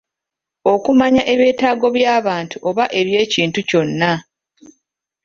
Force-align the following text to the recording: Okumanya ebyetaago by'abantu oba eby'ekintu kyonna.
Okumanya 0.73 1.21
ebyetaago 1.33 1.87
by'abantu 1.95 2.55
oba 2.69 2.85
eby'ekintu 2.99 3.59
kyonna. 3.69 4.11